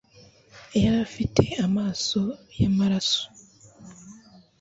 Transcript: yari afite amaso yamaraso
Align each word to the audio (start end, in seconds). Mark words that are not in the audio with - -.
yari 0.81 0.97
afite 1.07 1.43
amaso 1.67 2.21
yamaraso 2.61 3.23